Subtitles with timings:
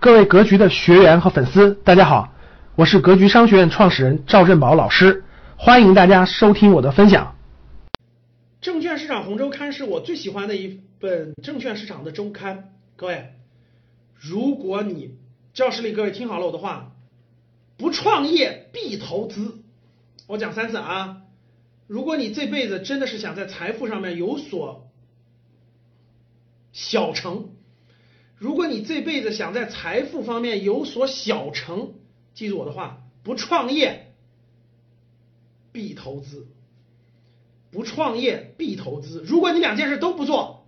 [0.00, 2.32] 各位格局的学员和粉丝，大家好，
[2.74, 5.24] 我是格局商学院创始人赵振宝老师，
[5.58, 7.36] 欢迎大家收听我的分享。
[8.62, 12.70] 证券市场红周刊是我最喜欢的一本证券市场的周刊。
[12.96, 13.34] 各位，
[14.14, 15.18] 如果你
[15.52, 16.92] 教室里各位听好了我的话，
[17.76, 19.60] 不创业必投资。
[20.26, 21.18] 我讲三次啊，
[21.86, 24.88] 如果你这辈子真的是想在财富上面有所
[26.72, 27.50] 小成。
[28.40, 31.92] 如果你这辈子想在财富方面有所小成，
[32.32, 34.14] 记住我的话，不创业
[35.72, 36.46] 必投资，
[37.70, 39.22] 不创业必投资。
[39.26, 40.64] 如果你两件事都不做，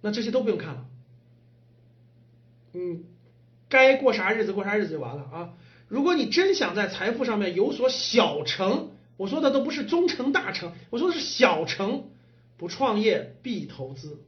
[0.00, 0.86] 那这些都不用看了，
[2.72, 3.04] 嗯，
[3.68, 5.52] 该过啥日子过啥日子就完了啊！
[5.88, 12.04] 如果你真想在财富上面有所小成，我说的都不是中成大成，我说的是小成，
[12.56, 14.22] 不创业必投资。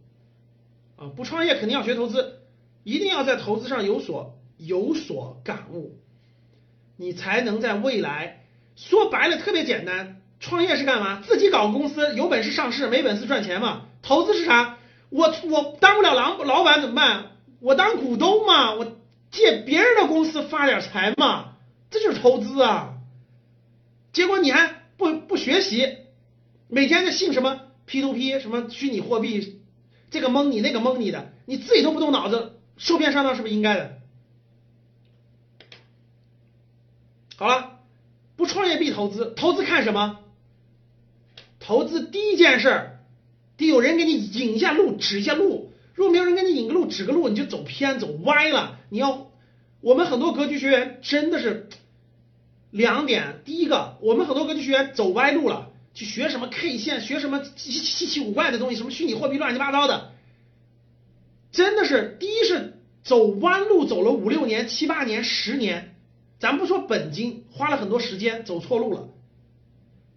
[0.98, 2.40] 啊，不创业肯定要学投资，
[2.82, 6.00] 一定要在投资上有所有所感悟，
[6.96, 8.44] 你才能在未来。
[8.74, 11.22] 说白了，特别简单，创业是干嘛？
[11.24, 13.86] 自己搞公司，有本事上市，没本事赚钱嘛。
[14.02, 14.76] 投资是啥？
[15.10, 17.32] 我我当不了老老板怎么办？
[17.60, 18.98] 我当股东嘛，我
[19.30, 21.56] 借别人的公司发点财嘛，
[21.90, 22.94] 这就是投资啊。
[24.12, 25.96] 结果你还不不学习，
[26.68, 29.57] 每天就信什么 P to P，什么虚拟货币。
[30.10, 33.98] 这个蒙你，那个蒙你的，你自己都不动脑子，受骗上当是不是应该的？
[37.36, 37.78] 好了，
[38.36, 40.20] 不创业必投资，投资看什么？
[41.60, 43.00] 投资第一件事儿
[43.56, 45.72] 得有人给你引一下路，指一下路。
[45.94, 48.78] 如果没有人给你引个路，指个路，你就走偏，走歪了。
[48.88, 49.30] 你要，
[49.80, 51.68] 我们很多格局学员真的是
[52.70, 55.70] 两点，第一个，我们很多格局学员走歪路了。
[55.98, 60.12] 去学什么 K 线，学什么稀稀奇古怪的东西，什么虚拟货币，乱七八糟的，
[61.50, 65.96] 真的是第一是走弯路，走了五六年、七八年、十年，
[66.38, 69.08] 咱不说本金，花了很多时间走错路了。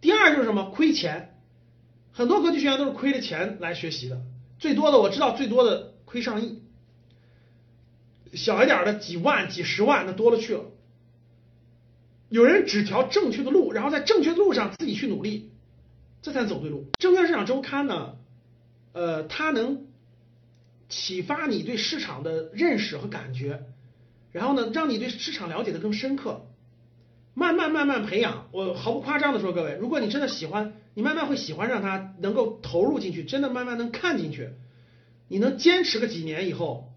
[0.02, 1.34] 第二就是什么亏钱，
[2.12, 4.22] 很多格局学员都是亏了钱来学习的，
[4.60, 6.62] 最多的我知道最多的亏上亿，
[8.36, 10.66] 小一点的几万、几十万那多了去了。
[12.30, 15.51] 有人只条正确的路，然后在正确的路上自己去努力。
[16.22, 16.86] 这才走对路。
[17.00, 18.18] 证券市场周刊呢，
[18.94, 19.88] 呃，它能
[20.90, 23.64] 启发你对市场的认识和感觉，
[24.32, 26.46] 然后呢，让你对市场了解的更深刻，
[27.34, 28.48] 慢慢慢慢培养。
[28.52, 34.50] 我毫不夸张的说，各位，如果你真的喜欢，你慢慢会喜欢上它，能够投入进去，真的慢慢能看进去，
[35.28, 36.94] 你能坚持个几年以后，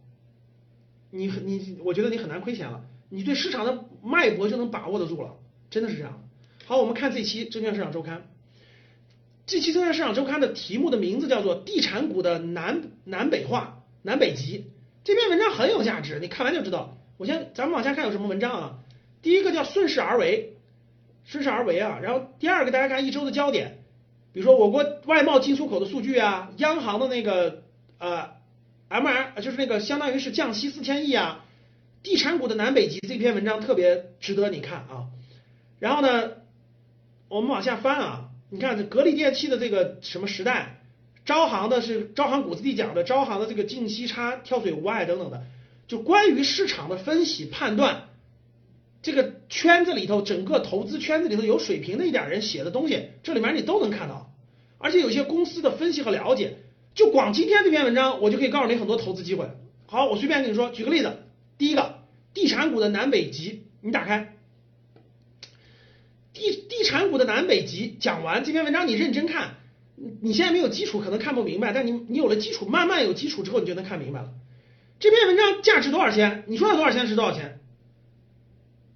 [1.11, 5.37] 你你，我觉得你很难亏钱了，你对市场的脉搏就能把握得住了，
[5.71, 6.21] 真的是这样。
[6.67, 8.27] 好，我们看这期证券市场周刊。
[9.47, 14.59] 这期证券市场周刊的题目的名字叫做《地产股的南南北化南北极》。
[15.05, 16.97] 这篇文章很有价值，你看完就知道。
[17.19, 18.78] 我先咱们往下看有什么文章啊？
[19.21, 20.55] 第一个叫顺势而为，
[21.25, 21.99] 顺势而为啊。
[22.03, 23.78] 然后第二个大家看一周的焦点，
[24.32, 27.62] 比如说我国外贸进出口的数据啊，央行的那个
[27.99, 28.31] 呃
[28.88, 31.44] M R 就是那个相当于是降息四千亿啊。
[32.03, 35.09] 地产股的南北极这篇文章特别值得你看啊。
[35.78, 36.32] 然后呢，
[37.28, 38.24] 我们往下翻啊。
[38.50, 40.81] 你看这格力电器的这个什么时代，
[41.25, 45.43] 招行的是招行股子地讲的招行的这个净息差跳水无碍等等的，
[45.88, 48.09] 就关于市场的分析判断，
[49.03, 54.32] 这个圈子里头整个投资圈子里头有水平的一点人写的东西，这里面你都能看到，
[54.78, 56.59] 而且有些公司的分析和了解，
[56.94, 59.49] 就光今天这篇文章，我就可以告诉你很多投资机会。
[59.87, 61.16] 好，我随便跟你说，举个例子，
[61.59, 62.00] 第一个
[62.34, 64.34] 地产股的南北极，你打开。
[66.34, 69.55] 地地产股的南北极讲完这篇文章，你认真看，
[70.21, 74.33] 你现在没有基础可能看不明白，但你你有了基础，慢慢有基础之后，你就能看明白了。
[74.99, 76.43] 这篇文章价值多少钱？
[76.49, 77.61] 你说它多少钱值多少钱？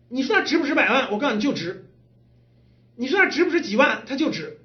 [0.08, 1.12] 你说它值不值百万？
[1.12, 1.86] 我告诉你就值。
[2.96, 4.02] 你说它值不值几万？
[4.06, 4.58] 它就值。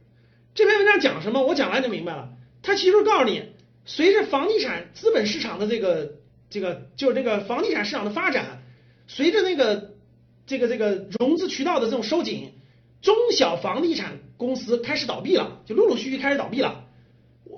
[0.56, 1.45] 这篇文章讲什么？
[1.45, 2.29] 我讲完就明白了。
[2.63, 3.44] 它其实告诉你，
[3.85, 6.16] 随着房地产资本市场的这个
[6.50, 8.63] 这个就是这个房地产市场的发展，
[9.06, 9.92] 随着那个
[10.48, 12.53] 这个这个融资渠道的这种收紧。
[13.03, 16.85] 中小房地产公司开始倒闭了，就陆陆续续开始倒闭了。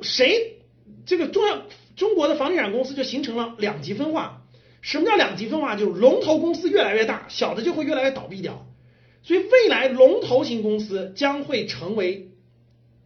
[0.01, 0.57] 谁
[1.05, 1.61] 这个中要
[1.95, 4.41] 中国的房地产公司就形成了两极分化。
[4.81, 5.75] 什么叫两极分化？
[5.75, 8.67] 就是龙头公司越来越大，小的就会越来越倒闭掉。
[9.21, 12.31] 所以未来龙头型公司将会成为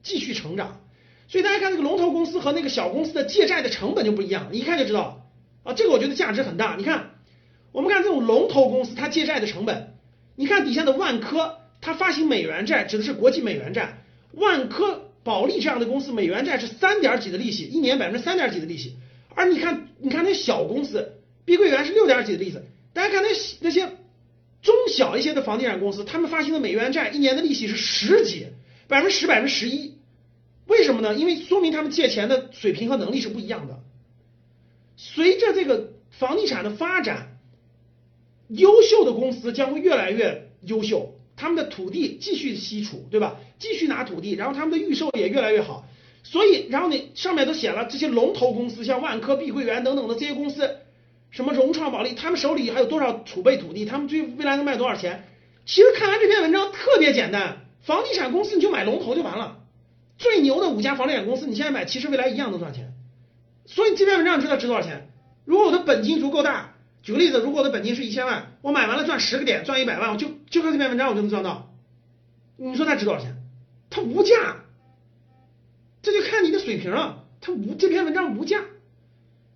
[0.02, 0.82] 继续成长。
[1.28, 5.30] 所以大家看这个龙头公司和那个小公司的借债的成本就不一样，你一看就知道
[5.64, 6.76] 啊，这个我觉得价值很大。
[6.78, 7.12] 你看，
[7.74, 9.98] 我们看这种龙头公司它借债的成本，
[10.38, 11.59] 你看底下的万科。
[11.82, 18.98] 它发行美元债指的是国际美元债，万科、保利这样的公司，美元债是三点几的利息，一年百分之三点几的利息。
[19.36, 21.14] 而你看，你看那小公司，
[21.46, 22.60] 碧桂园是六点几的利息。
[22.94, 23.30] 大家看那
[23.62, 23.88] 那些
[24.62, 28.48] 中小一些的房地产公司，他们发行的美元债一年的利息是十几，
[28.88, 29.98] 百分之十、百分之十一。
[30.66, 31.16] 为什么呢？
[31.16, 33.80] 因为说明他们借钱的水平和能力是不一样的。
[34.98, 37.38] 随着这个房地产的发展，
[38.50, 43.38] 优秀的公司将会越来越优秀，他们的土地继续吸储，对吧？
[43.60, 45.86] 继续拿土地，然后他们的预售也越来越好。
[46.22, 50.76] 所以，然后你，上面都写了这些龙头公司，像万科、碧桂园等等的这些公司，
[51.32, 53.86] 什么融创、保利，他们手里还有多少储备土地？
[53.86, 55.24] 他们最未来能卖多少钱？
[55.66, 59.60] 其实看完这篇文章特别简单，房地产公司你就买龙头就完了。
[60.18, 62.92] 最牛的五家房地产公司，你现在买，其实未来一样能赚钱。
[63.66, 65.10] 所以这篇文章你知道值多少钱？
[65.46, 71.72] 如果我的本金足够大，举个例子，如果我的本金是一千万，我买完了赚十个点，赚一百万，我就就看这篇文章我就能赚到。
[72.58, 73.36] 你说它值多少钱？
[73.90, 74.58] 它无价。
[76.02, 78.62] 这就看你的水平了，它无这篇文章无价。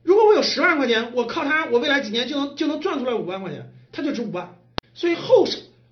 [0.04, 4.56] 如果我有十万块钱，我靠它，我未来几年就能就能赚出来五万块钱，它就值五万。
[4.94, 5.46] 所以后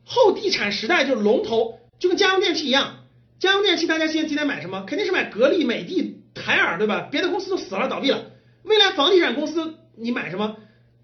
[0.06, 3.06] 后地产时代就是龙头，就跟家用电器一样。
[3.40, 4.84] 家用电器大家现在今天买什么？
[4.86, 7.08] 肯定是买格力、美的、海尔，对吧？
[7.12, 8.26] 别的公司都死了，倒闭了。
[8.64, 10.58] 未来房地产公司你买什么？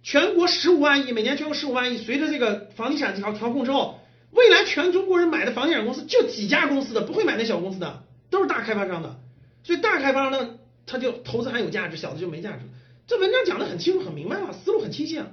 [0.08, 1.98] 全国十五万亿，每年全国十五万亿。
[1.98, 4.00] 随着这个房地产调调控之后，
[4.32, 9.20] 未来全中国人买的房地产公司就几家公司的，不会买那小公司的，都是大开发商的。
[9.66, 12.60] 所以大开发商呢，他就投资还有价值，小的就没价值。
[13.06, 15.28] 这文章讲的很清楚、很明白了，思路很清晰啊。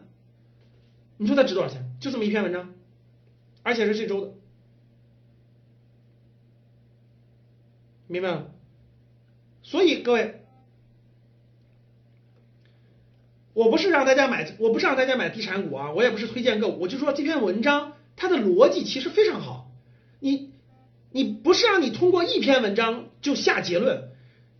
[1.18, 1.92] 你说它值多少钱？
[2.00, 2.74] 就这么一篇文章，
[3.62, 4.32] 而且是这周的，
[8.08, 8.50] 明白了？
[9.62, 10.43] 所以各位，
[13.54, 19.70] 我不是让大家买，我不是让大家买地产股啊，我也不是推荐个股，我就说这篇文章它的逻辑其实非常好。
[20.20, 20.50] 你
[21.10, 24.10] 你不是让你通过一篇文章就下结论。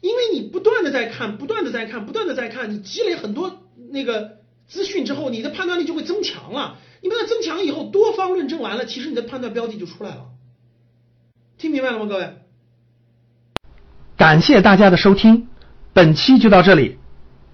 [0.00, 4.36] 因为你不断的在看，不断的在看，不断的在看，你积累很多那个
[4.66, 6.76] 资讯之后，你的判断力就会增强了。
[7.00, 10.26] 你把它增强以后，多方论证完了，其实你的判断标的就出来了。
[11.56, 12.34] 听明白了吗，各位？
[14.18, 15.48] 感谢大家的收听，
[15.94, 16.98] 本期就到这里。